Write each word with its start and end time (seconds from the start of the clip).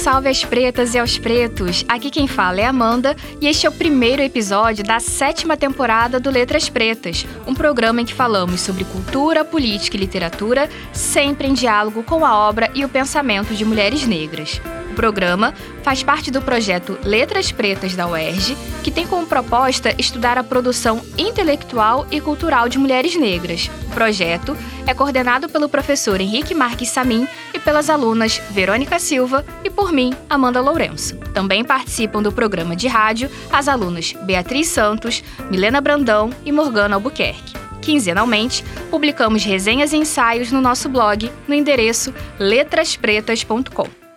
salve 0.00 0.30
às 0.30 0.42
pretas 0.42 0.94
e 0.94 0.98
aos 0.98 1.18
pretos! 1.18 1.84
Aqui 1.86 2.10
quem 2.10 2.26
fala 2.26 2.58
é 2.58 2.64
Amanda 2.64 3.14
e 3.38 3.46
este 3.46 3.66
é 3.66 3.68
o 3.68 3.72
primeiro 3.72 4.22
episódio 4.22 4.82
da 4.82 4.98
sétima 4.98 5.58
temporada 5.58 6.18
do 6.18 6.30
Letras 6.30 6.70
Pretas, 6.70 7.26
um 7.46 7.54
programa 7.54 8.00
em 8.00 8.06
que 8.06 8.14
falamos 8.14 8.62
sobre 8.62 8.84
cultura, 8.84 9.44
política 9.44 9.98
e 9.98 10.00
literatura, 10.00 10.70
sempre 10.90 11.48
em 11.48 11.52
diálogo 11.52 12.02
com 12.02 12.24
a 12.24 12.34
obra 12.34 12.70
e 12.74 12.82
o 12.82 12.88
pensamento 12.88 13.54
de 13.54 13.62
mulheres 13.62 14.06
negras. 14.06 14.58
Programa 15.00 15.54
faz 15.82 16.02
parte 16.02 16.30
do 16.30 16.42
projeto 16.42 16.98
Letras 17.02 17.50
Pretas 17.50 17.96
da 17.96 18.06
UERJ, 18.06 18.54
que 18.84 18.90
tem 18.90 19.06
como 19.06 19.26
proposta 19.26 19.94
estudar 19.96 20.36
a 20.36 20.44
produção 20.44 21.00
intelectual 21.16 22.06
e 22.10 22.20
cultural 22.20 22.68
de 22.68 22.76
mulheres 22.78 23.16
negras. 23.16 23.70
O 23.86 23.94
projeto 23.94 24.54
é 24.86 24.92
coordenado 24.92 25.48
pelo 25.48 25.70
professor 25.70 26.20
Henrique 26.20 26.54
Marques 26.54 26.90
Samin 26.90 27.26
e 27.54 27.58
pelas 27.58 27.88
alunas 27.88 28.42
Verônica 28.50 28.98
Silva 28.98 29.42
e 29.64 29.70
por 29.70 29.90
mim, 29.90 30.12
Amanda 30.28 30.60
Lourenço. 30.60 31.16
Também 31.32 31.64
participam 31.64 32.22
do 32.22 32.30
programa 32.30 32.76
de 32.76 32.86
rádio 32.86 33.30
as 33.50 33.68
alunas 33.68 34.12
Beatriz 34.24 34.68
Santos, 34.68 35.24
Milena 35.50 35.80
Brandão 35.80 36.28
e 36.44 36.52
Morgana 36.52 36.96
Albuquerque. 36.96 37.54
Quinzenalmente, 37.80 38.62
publicamos 38.90 39.44
resenhas 39.44 39.94
e 39.94 39.96
ensaios 39.96 40.52
no 40.52 40.60
nosso 40.60 40.90
blog 40.90 41.32
no 41.48 41.54
endereço 41.54 42.12
letraspretas.com. 42.38 44.09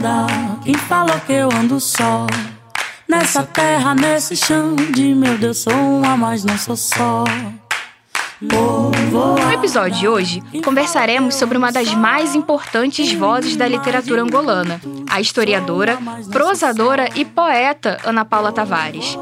Andar. 0.00 0.60
Quem 0.64 0.74
falou 0.74 1.20
que 1.26 1.32
eu 1.34 1.50
ando 1.52 1.78
só? 1.78 2.26
Nessa 3.06 3.42
terra, 3.42 3.94
nesse 3.94 4.34
chão 4.34 4.74
de 4.74 5.14
meu 5.14 5.36
Deus, 5.36 5.58
sou 5.58 5.74
uma, 5.74 6.16
mas 6.16 6.42
não 6.42 6.56
sou 6.56 6.74
só. 6.74 7.24
No 8.40 9.52
episódio 9.52 9.98
de 9.98 10.08
hoje, 10.08 10.42
conversaremos 10.64 11.34
sobre 11.34 11.58
uma 11.58 11.70
das 11.70 11.92
mais 11.92 12.34
importantes 12.34 13.12
vozes 13.12 13.56
da 13.56 13.68
literatura 13.68 14.22
angolana, 14.22 14.80
a 15.10 15.20
historiadora, 15.20 15.98
prosadora 16.32 17.10
e 17.14 17.22
poeta 17.26 17.98
Ana 18.02 18.24
Paula 18.24 18.52
Tavares. 18.52 19.18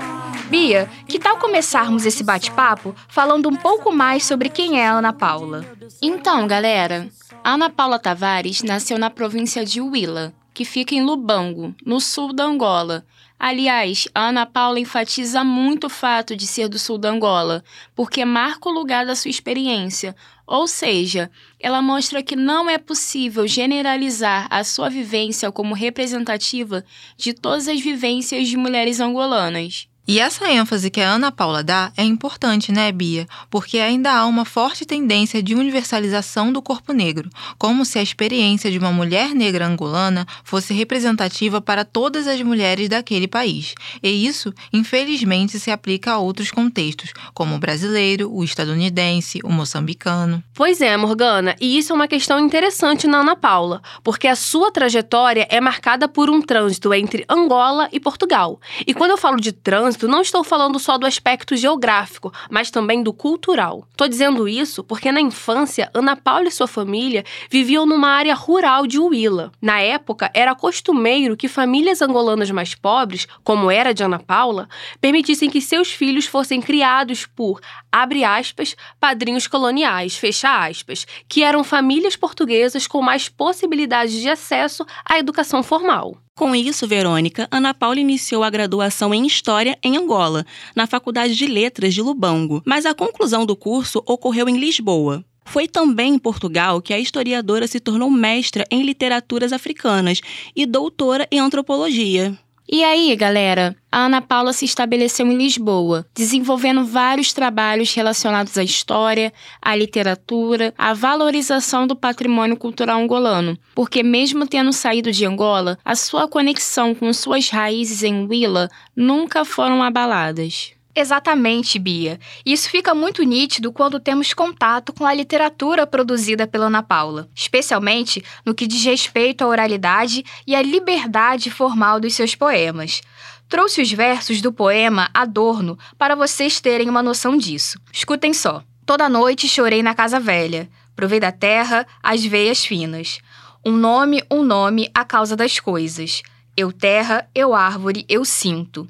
Bia, 0.49 0.89
que 1.09 1.19
tal 1.19 1.39
começarmos 1.39 2.07
esse 2.07 2.23
bate-papo 2.23 2.95
falando 3.09 3.49
um 3.49 3.57
pouco 3.57 3.93
mais 3.93 4.25
sobre 4.25 4.49
quem 4.49 4.81
é 4.81 4.87
a 4.87 4.93
Ana 4.93 5.13
Paula? 5.13 5.65
Então, 6.01 6.47
galera, 6.47 7.09
Ana 7.43 7.69
Paula 7.69 7.99
Tavares 7.99 8.63
nasceu 8.63 8.97
na 8.97 9.11
província 9.11 9.65
de 9.65 9.81
Huila, 9.81 10.33
que 10.59 10.65
fica 10.65 10.93
em 10.93 11.05
Lubango, 11.05 11.73
no 11.87 12.01
sul 12.01 12.33
da 12.33 12.43
Angola. 12.43 13.07
Aliás, 13.39 14.09
a 14.13 14.31
Ana 14.31 14.45
Paula 14.45 14.81
enfatiza 14.81 15.45
muito 15.45 15.87
o 15.87 15.89
fato 15.89 16.35
de 16.35 16.49
ser 16.49 16.69
do 16.69 16.81
sul 16.81 16.99
da 16.99 17.11
Angola, 17.11 17.63
porque 17.95 18.25
marca 18.25 18.69
o 18.69 18.73
lugar 18.73 19.07
da 19.07 19.15
sua 19.15 19.31
experiência, 19.31 20.17
ou 20.45 20.67
seja, 20.67 21.31
ela 21.61 21.81
mostra 21.81 22.25
que 22.25 22.35
não 22.35 22.69
é 22.69 22.77
possível 22.77 23.47
generalizar 23.47 24.49
a 24.51 24.65
sua 24.65 24.91
vivência 24.91 25.53
como 25.53 25.77
representativa 25.77 26.85
de 27.17 27.33
todas 27.33 27.69
as 27.69 27.81
vivências 27.81 28.49
de 28.49 28.57
mulheres 28.57 28.99
angolanas. 28.99 29.89
E 30.11 30.21
essa 30.21 30.51
ênfase 30.51 30.89
que 30.89 31.03
a 31.03 31.11
Ana 31.11 31.31
Paula 31.31 31.63
dá 31.63 31.93
é 31.95 32.03
importante, 32.03 32.73
né, 32.73 32.91
Bia? 32.91 33.27
Porque 33.51 33.79
ainda 33.79 34.11
há 34.11 34.25
uma 34.25 34.47
forte 34.47 34.87
tendência 34.87 35.43
de 35.43 35.55
universalização 35.55 36.51
do 36.51 36.63
corpo 36.63 36.95
negro, 36.95 37.29
como 37.59 37.85
se 37.85 37.99
a 37.99 38.03
experiência 38.03 38.71
de 38.71 38.79
uma 38.79 38.91
mulher 38.91 39.35
negra 39.35 39.67
angolana 39.67 40.27
fosse 40.43 40.73
representativa 40.73 41.61
para 41.61 41.85
todas 41.85 42.27
as 42.27 42.41
mulheres 42.41 42.89
daquele 42.89 43.29
país. 43.29 43.75
E 44.03 44.27
isso, 44.27 44.51
infelizmente, 44.73 45.61
se 45.61 45.71
aplica 45.71 46.13
a 46.13 46.19
outros 46.19 46.51
contextos, 46.51 47.13
como 47.35 47.57
o 47.57 47.59
brasileiro, 47.59 48.33
o 48.33 48.43
estadunidense, 48.43 49.41
o 49.45 49.51
moçambicano. 49.51 50.43
Pois 50.55 50.81
é, 50.81 50.97
Morgana, 50.97 51.55
e 51.61 51.77
isso 51.77 51.93
é 51.93 51.95
uma 51.95 52.09
questão 52.09 52.41
interessante 52.41 53.07
na 53.07 53.19
Ana 53.19 53.37
Paula, 53.37 53.83
porque 54.03 54.27
a 54.27 54.35
sua 54.35 54.73
trajetória 54.73 55.47
é 55.51 55.61
marcada 55.61 56.09
por 56.09 56.31
um 56.31 56.41
trânsito 56.41 56.95
entre 56.95 57.27
Angola 57.29 57.91
e 57.93 58.01
Portugal. 58.01 58.59
E 58.87 58.95
quando 58.95 59.11
eu 59.11 59.19
falo 59.19 59.37
de 59.37 59.53
trânsito, 59.53 59.98
não 60.07 60.21
estou 60.21 60.45
falando 60.45 60.79
só 60.79 60.99
do 60.99 61.07
aspecto 61.07 61.57
geográfico, 61.57 62.33
mas 62.51 62.71
também 62.71 63.03
do 63.03 63.13
cultural. 63.13 63.85
Estou 63.91 64.07
dizendo 64.07 64.47
isso 64.47 64.85
porque 64.85 65.11
na 65.11 65.21
infância, 65.21 65.91
Ana 65.95 66.15
Paula 66.15 66.49
e 66.49 66.53
sua 66.53 66.69
família 66.69 67.25
viviam 67.51 67.87
numa 67.87 68.11
área 68.11 68.35
rural 68.35 68.87
de 68.87 68.99
Huila. 68.99 69.51
Na 69.61 69.81
época, 69.81 70.31
era 70.35 70.55
costumeiro 70.55 71.37
que 71.37 71.49
famílias 71.49 72.03
angolanas 72.03 72.51
mais 72.51 72.75
pobres, 72.75 73.27
como 73.43 73.71
era 73.71 73.95
de 73.95 74.05
Ana 74.05 74.19
Paula, 74.19 74.69
permitissem 75.01 75.51
que 75.51 75.61
seus 75.61 75.91
filhos 75.91 76.27
fossem 76.27 76.61
criados 76.61 77.25
por, 77.25 77.61
abre 77.91 78.23
aspas, 78.23 78.77
padrinhos 79.01 79.47
coloniais, 79.47 80.17
fecha 80.17 80.67
aspas, 80.67 81.07
que 81.27 81.43
eram 81.43 81.65
famílias 81.65 82.15
portuguesas 82.15 82.87
com 82.87 83.01
mais 83.01 83.29
possibilidades 83.29 84.21
de 84.21 84.29
acesso 84.29 84.85
à 85.05 85.19
educação 85.19 85.63
formal. 85.63 86.19
Com 86.39 86.55
isso, 86.55 86.87
Verônica, 86.87 87.49
Ana 87.51 87.75
Paula 87.75 87.99
iniciou 87.99 88.45
a 88.45 88.49
graduação 88.49 89.13
em 89.13 89.27
História 89.27 89.77
em 89.83 89.97
Angola, 89.97 90.47
na 90.73 90.87
Faculdade 90.87 91.35
de 91.35 91.49
Letras 91.49 91.93
de 91.93 92.01
Lubango, 92.01 92.63
mas 92.65 92.87
a 92.87 92.95
conclusão 92.95 93.45
do 93.45 93.57
curso 93.57 94.05
ocorreu 94.07 94.49
em 94.49 94.57
Lisboa. 94.57 95.25
Foi 95.45 95.67
também 95.67 96.15
em 96.15 96.19
Portugal 96.19 96.81
que 96.81 96.95
a 96.95 96.99
historiadora 97.01 97.67
se 97.67 97.81
tornou 97.81 98.09
mestra 98.09 98.65
em 98.71 98.85
literaturas 98.85 99.53
africanas 99.53 100.21
e 100.55 100.65
doutora 100.65 101.27
em 101.33 101.41
antropologia. 101.41 102.39
E 102.71 102.85
aí, 102.85 103.17
galera, 103.17 103.75
a 103.91 104.01
Ana 104.01 104.21
Paula 104.21 104.53
se 104.53 104.67
estabeleceu 104.67 105.27
em 105.27 105.39
Lisboa, 105.39 106.07
desenvolvendo 106.15 106.85
vários 106.85 107.33
trabalhos 107.33 107.95
relacionados 107.95 108.59
à 108.59 108.63
história, 108.63 109.33
à 109.63 109.75
literatura, 109.75 110.75
à 110.77 110.93
valorização 110.93 111.87
do 111.87 111.97
patrimônio 111.97 112.59
cultural 112.59 113.01
angolano, 113.01 113.59
porque 113.75 114.03
mesmo 114.03 114.47
tendo 114.47 114.71
saído 114.71 115.11
de 115.11 115.25
Angola, 115.25 115.79
a 115.83 115.95
sua 115.95 116.29
conexão 116.29 116.95
com 116.95 117.11
suas 117.11 117.49
raízes 117.49 118.03
em 118.03 118.27
Huila 118.27 118.69
nunca 118.95 119.47
foram 119.47 119.83
abaladas. 119.83 120.78
Exatamente, 121.01 121.79
Bia. 121.79 122.19
Isso 122.45 122.69
fica 122.69 122.93
muito 122.93 123.23
nítido 123.23 123.71
quando 123.71 124.01
temos 124.01 124.35
contato 124.35 124.93
com 124.93 125.07
a 125.07 125.15
literatura 125.15 125.87
produzida 125.87 126.45
pela 126.45 126.67
Ana 126.67 126.83
Paula, 126.83 127.29
especialmente 127.37 128.21
no 128.45 128.53
que 128.53 128.67
diz 128.67 128.85
respeito 128.85 129.43
à 129.43 129.47
oralidade 129.47 130.25
e 130.45 130.57
à 130.57 130.61
liberdade 130.61 131.53
formal 131.53 132.01
dos 132.01 132.17
seus 132.17 132.35
poemas. 132.35 133.01
Trouxe 133.49 133.81
os 133.81 133.93
versos 133.93 134.43
do 134.43 134.53
poema 134.53 135.09
Adorno 135.15 135.79
para 135.97 136.17
vocês 136.17 136.61
terem 136.61 136.91
uma 136.91 137.01
noção 137.01 137.39
disso. 137.39 137.79
Escutem 137.93 138.35
só. 138.35 138.65
Toda 138.85 139.09
noite 139.09 139.47
chorei 139.47 139.85
na 139.85 139.95
casa 139.95 140.19
velha, 140.19 140.69
provei 140.97 141.21
da 141.21 141.31
terra 141.31 141.87
as 142.03 142.25
veias 142.25 142.65
finas. 142.65 143.21
Um 143.65 143.77
nome, 143.77 144.21
um 144.29 144.43
nome, 144.43 144.91
a 144.93 145.05
causa 145.05 145.37
das 145.37 145.61
coisas. 145.61 146.23
Eu 146.57 146.73
terra, 146.73 147.31
eu 147.33 147.55
árvore, 147.55 148.05
eu 148.09 148.25
sinto 148.25 148.89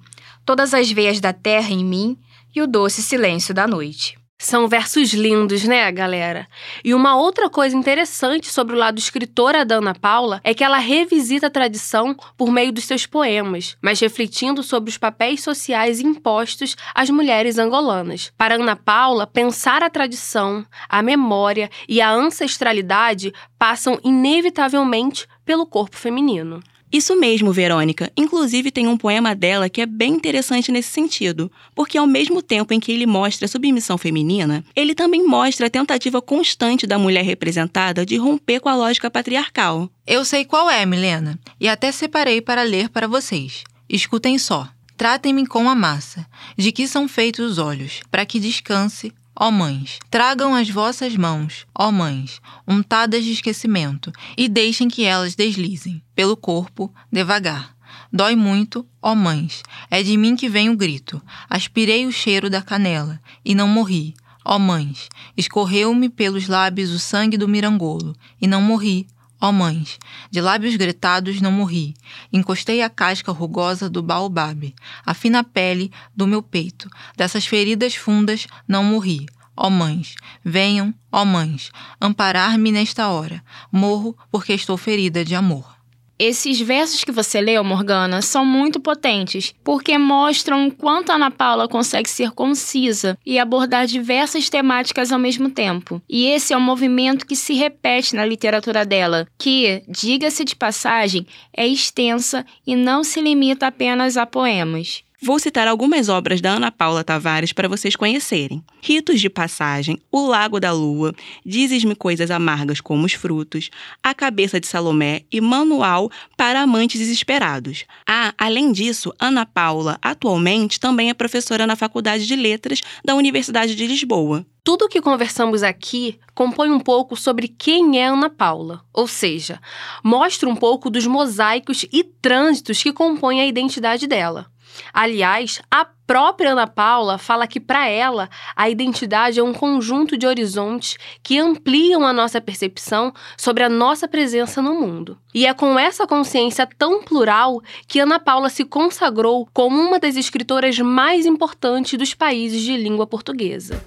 todas 0.48 0.72
as 0.72 0.90
veias 0.90 1.20
da 1.20 1.30
terra 1.30 1.68
em 1.72 1.84
mim 1.84 2.16
e 2.56 2.62
o 2.62 2.66
doce 2.66 3.02
silêncio 3.02 3.52
da 3.52 3.66
noite. 3.66 4.16
São 4.38 4.66
versos 4.66 5.12
lindos, 5.12 5.64
né, 5.64 5.92
galera? 5.92 6.48
E 6.82 6.94
uma 6.94 7.16
outra 7.16 7.50
coisa 7.50 7.76
interessante 7.76 8.50
sobre 8.50 8.74
o 8.74 8.78
lado 8.78 8.98
escritora 8.98 9.62
da 9.62 9.74
Ana 9.74 9.94
Paula 9.94 10.40
é 10.42 10.54
que 10.54 10.64
ela 10.64 10.78
revisita 10.78 11.48
a 11.48 11.50
tradição 11.50 12.16
por 12.34 12.50
meio 12.50 12.72
dos 12.72 12.86
seus 12.86 13.04
poemas, 13.04 13.76
mas 13.82 14.00
refletindo 14.00 14.62
sobre 14.62 14.88
os 14.88 14.96
papéis 14.96 15.42
sociais 15.42 16.00
impostos 16.00 16.78
às 16.94 17.10
mulheres 17.10 17.58
angolanas. 17.58 18.32
Para 18.38 18.54
Ana 18.54 18.74
Paula, 18.74 19.26
pensar 19.26 19.82
a 19.82 19.90
tradição, 19.90 20.64
a 20.88 21.02
memória 21.02 21.68
e 21.86 22.00
a 22.00 22.10
ancestralidade 22.10 23.34
passam 23.58 24.00
inevitavelmente 24.02 25.26
pelo 25.44 25.66
corpo 25.66 25.96
feminino. 25.96 26.62
Isso 26.90 27.14
mesmo, 27.16 27.52
Verônica. 27.52 28.10
Inclusive, 28.16 28.70
tem 28.70 28.86
um 28.86 28.96
poema 28.96 29.34
dela 29.34 29.68
que 29.68 29.82
é 29.82 29.86
bem 29.86 30.14
interessante 30.14 30.72
nesse 30.72 30.90
sentido, 30.90 31.52
porque 31.74 31.98
ao 31.98 32.06
mesmo 32.06 32.40
tempo 32.40 32.72
em 32.72 32.80
que 32.80 32.90
ele 32.90 33.06
mostra 33.06 33.44
a 33.44 33.48
submissão 33.48 33.98
feminina, 33.98 34.64
ele 34.74 34.94
também 34.94 35.26
mostra 35.26 35.66
a 35.66 35.70
tentativa 35.70 36.22
constante 36.22 36.86
da 36.86 36.98
mulher 36.98 37.24
representada 37.24 38.06
de 38.06 38.16
romper 38.16 38.60
com 38.60 38.70
a 38.70 38.74
lógica 38.74 39.10
patriarcal. 39.10 39.90
Eu 40.06 40.24
sei 40.24 40.44
qual 40.44 40.70
é, 40.70 40.86
Milena, 40.86 41.38
e 41.60 41.68
até 41.68 41.92
separei 41.92 42.40
para 42.40 42.62
ler 42.62 42.88
para 42.88 43.06
vocês. 43.06 43.64
Escutem 43.88 44.38
só. 44.38 44.68
Tratem-me 44.96 45.46
com 45.46 45.68
a 45.68 45.76
massa, 45.76 46.26
de 46.56 46.72
que 46.72 46.88
são 46.88 47.06
feitos 47.06 47.52
os 47.52 47.58
olhos, 47.58 48.00
para 48.10 48.26
que 48.26 48.40
descanse 48.40 49.12
Ó 49.40 49.52
mães, 49.52 50.00
tragam 50.10 50.52
as 50.52 50.68
vossas 50.68 51.14
mãos, 51.14 51.64
ó 51.72 51.92
mães, 51.92 52.40
untadas 52.66 53.24
de 53.24 53.30
esquecimento, 53.30 54.10
e 54.36 54.48
deixem 54.48 54.88
que 54.88 55.04
elas 55.04 55.36
deslizem 55.36 56.02
pelo 56.12 56.36
corpo 56.36 56.92
devagar. 57.12 57.76
Dói 58.12 58.34
muito, 58.34 58.84
ó 59.00 59.14
mães, 59.14 59.62
é 59.88 60.02
de 60.02 60.16
mim 60.16 60.34
que 60.34 60.48
vem 60.48 60.70
o 60.70 60.76
grito. 60.76 61.22
Aspirei 61.48 62.04
o 62.04 62.10
cheiro 62.10 62.50
da 62.50 62.60
canela 62.60 63.20
e 63.44 63.54
não 63.54 63.68
morri. 63.68 64.12
Ó 64.44 64.58
mães, 64.58 65.08
escorreu-me 65.36 66.08
pelos 66.08 66.48
lábios 66.48 66.90
o 66.90 66.98
sangue 66.98 67.36
do 67.36 67.46
mirangolo 67.46 68.16
e 68.40 68.46
não 68.48 68.60
morri. 68.60 69.06
Ó 69.40 69.52
mães, 69.52 69.98
de 70.30 70.40
lábios 70.40 70.74
gretados 70.74 71.40
não 71.40 71.52
morri. 71.52 71.94
Encostei 72.32 72.82
a 72.82 72.90
casca 72.90 73.30
rugosa 73.30 73.88
do 73.88 74.02
baobab, 74.02 74.74
a 75.06 75.14
fina 75.14 75.44
pele 75.44 75.92
do 76.14 76.26
meu 76.26 76.42
peito. 76.42 76.90
Dessas 77.16 77.46
feridas 77.46 77.94
fundas 77.94 78.48
não 78.66 78.82
morri. 78.82 79.26
Ó 79.56 79.70
mães, 79.70 80.14
venham, 80.44 80.94
ó 81.10 81.24
mães, 81.24 81.70
amparar-me 82.00 82.72
nesta 82.72 83.08
hora. 83.08 83.42
Morro 83.70 84.16
porque 84.30 84.52
estou 84.52 84.76
ferida 84.76 85.24
de 85.24 85.34
amor. 85.34 85.77
Esses 86.18 86.60
versos 86.60 87.04
que 87.04 87.12
você 87.12 87.40
leu, 87.40 87.62
Morgana, 87.62 88.20
são 88.20 88.44
muito 88.44 88.80
potentes, 88.80 89.54
porque 89.62 89.96
mostram 89.96 90.66
o 90.66 90.72
quanto 90.72 91.10
a 91.10 91.14
Ana 91.14 91.30
Paula 91.30 91.68
consegue 91.68 92.10
ser 92.10 92.32
concisa 92.32 93.16
e 93.24 93.38
abordar 93.38 93.86
diversas 93.86 94.50
temáticas 94.50 95.12
ao 95.12 95.18
mesmo 95.18 95.48
tempo. 95.48 96.02
E 96.08 96.26
esse 96.26 96.52
é 96.52 96.56
um 96.56 96.60
movimento 96.60 97.24
que 97.24 97.36
se 97.36 97.54
repete 97.54 98.16
na 98.16 98.26
literatura 98.26 98.84
dela, 98.84 99.28
que, 99.38 99.82
diga-se 99.88 100.44
de 100.44 100.56
passagem, 100.56 101.24
é 101.56 101.66
extensa 101.66 102.44
e 102.66 102.74
não 102.74 103.04
se 103.04 103.20
limita 103.20 103.68
apenas 103.68 104.16
a 104.16 104.26
poemas. 104.26 105.04
Vou 105.20 105.40
citar 105.40 105.66
algumas 105.66 106.08
obras 106.08 106.40
da 106.40 106.52
Ana 106.52 106.70
Paula 106.70 107.02
Tavares 107.02 107.52
para 107.52 107.68
vocês 107.68 107.96
conhecerem: 107.96 108.62
Ritos 108.80 109.20
de 109.20 109.28
Passagem, 109.28 109.98
O 110.12 110.24
Lago 110.24 110.60
da 110.60 110.70
Lua, 110.70 111.12
Dizes-me 111.44 111.96
Coisas 111.96 112.30
Amargas 112.30 112.80
como 112.80 113.04
os 113.04 113.14
Frutos, 113.14 113.68
A 114.00 114.14
Cabeça 114.14 114.60
de 114.60 114.68
Salomé 114.68 115.22
e 115.30 115.40
Manual 115.40 116.08
para 116.36 116.60
Amantes 116.60 117.00
Desesperados. 117.00 117.84
Ah, 118.08 118.32
além 118.38 118.70
disso, 118.70 119.12
Ana 119.18 119.44
Paula 119.44 119.98
atualmente 120.00 120.78
também 120.78 121.10
é 121.10 121.14
professora 121.14 121.66
na 121.66 121.74
Faculdade 121.74 122.24
de 122.24 122.36
Letras 122.36 122.80
da 123.04 123.16
Universidade 123.16 123.74
de 123.74 123.86
Lisboa. 123.88 124.46
Tudo 124.62 124.84
o 124.84 124.88
que 124.88 125.00
conversamos 125.00 125.64
aqui 125.64 126.16
compõe 126.32 126.70
um 126.70 126.78
pouco 126.78 127.16
sobre 127.16 127.48
quem 127.48 127.98
é 127.98 128.06
Ana 128.06 128.30
Paula, 128.30 128.84
ou 128.92 129.08
seja, 129.08 129.60
mostra 130.04 130.48
um 130.48 130.54
pouco 130.54 130.88
dos 130.88 131.06
mosaicos 131.08 131.84
e 131.92 132.04
trânsitos 132.04 132.80
que 132.80 132.92
compõem 132.92 133.40
a 133.40 133.46
identidade 133.46 134.06
dela. 134.06 134.46
Aliás, 134.92 135.60
a 135.70 135.86
própria 136.06 136.52
Ana 136.52 136.66
Paula 136.66 137.18
fala 137.18 137.46
que, 137.46 137.60
para 137.60 137.86
ela, 137.86 138.30
a 138.56 138.68
identidade 138.68 139.38
é 139.38 139.42
um 139.42 139.52
conjunto 139.52 140.16
de 140.16 140.26
horizontes 140.26 140.96
que 141.22 141.38
ampliam 141.38 142.06
a 142.06 142.12
nossa 142.12 142.40
percepção 142.40 143.12
sobre 143.36 143.62
a 143.62 143.68
nossa 143.68 144.08
presença 144.08 144.62
no 144.62 144.74
mundo. 144.74 145.18
E 145.34 145.46
é 145.46 145.52
com 145.52 145.78
essa 145.78 146.06
consciência 146.06 146.66
tão 146.78 147.02
plural 147.02 147.60
que 147.86 148.00
Ana 148.00 148.18
Paula 148.18 148.48
se 148.48 148.64
consagrou 148.64 149.46
como 149.52 149.78
uma 149.78 149.98
das 149.98 150.16
escritoras 150.16 150.78
mais 150.78 151.26
importantes 151.26 151.98
dos 151.98 152.14
países 152.14 152.62
de 152.62 152.76
língua 152.76 153.06
portuguesa. 153.06 153.80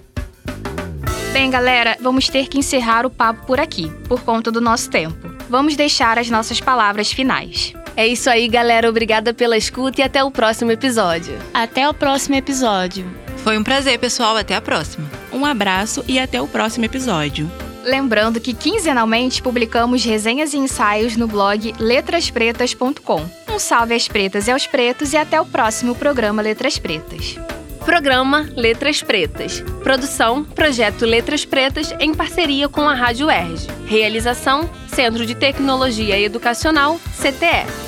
Bem, 1.32 1.50
galera, 1.50 1.96
vamos 2.00 2.28
ter 2.28 2.46
que 2.46 2.58
encerrar 2.58 3.06
o 3.06 3.10
papo 3.10 3.46
por 3.46 3.58
aqui, 3.58 3.90
por 4.06 4.20
conta 4.20 4.52
do 4.52 4.60
nosso 4.60 4.90
tempo. 4.90 5.16
Vamos 5.48 5.74
deixar 5.74 6.18
as 6.18 6.28
nossas 6.28 6.60
palavras 6.60 7.10
finais. 7.10 7.72
É 7.96 8.06
isso 8.06 8.30
aí, 8.30 8.48
galera. 8.48 8.88
Obrigada 8.88 9.34
pela 9.34 9.56
escuta 9.56 10.00
e 10.00 10.04
até 10.04 10.22
o 10.24 10.30
próximo 10.30 10.70
episódio. 10.72 11.38
Até 11.52 11.88
o 11.88 11.94
próximo 11.94 12.34
episódio. 12.34 13.04
Foi 13.38 13.58
um 13.58 13.64
prazer, 13.64 13.98
pessoal. 13.98 14.36
Até 14.36 14.54
a 14.54 14.60
próxima. 14.60 15.10
Um 15.32 15.44
abraço 15.44 16.04
e 16.06 16.18
até 16.18 16.40
o 16.40 16.46
próximo 16.46 16.84
episódio. 16.84 17.50
Lembrando 17.84 18.40
que 18.40 18.54
quinzenalmente 18.54 19.42
publicamos 19.42 20.04
resenhas 20.04 20.54
e 20.54 20.58
ensaios 20.58 21.16
no 21.16 21.26
blog 21.26 21.74
letraspretas.com. 21.78 23.28
Um 23.50 23.58
salve 23.58 23.94
às 23.94 24.06
pretas 24.06 24.46
e 24.46 24.52
aos 24.52 24.66
pretos 24.66 25.12
e 25.12 25.16
até 25.16 25.40
o 25.40 25.44
próximo 25.44 25.94
programa 25.94 26.40
Letras 26.40 26.78
Pretas. 26.78 27.36
Programa 27.84 28.48
Letras 28.54 29.02
Pretas. 29.02 29.60
Produção 29.82 30.44
Projeto 30.44 31.04
Letras 31.04 31.44
Pretas 31.44 31.92
em 31.98 32.14
parceria 32.14 32.68
com 32.68 32.88
a 32.88 32.94
Rádio 32.94 33.26
UERJ. 33.26 33.66
Realização 33.86 34.70
Centro 34.86 35.26
de 35.26 35.34
Tecnologia 35.34 36.18
Educacional, 36.20 37.00
CTE. 37.20 37.81